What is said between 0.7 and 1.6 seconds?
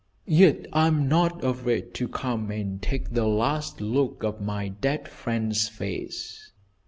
I am not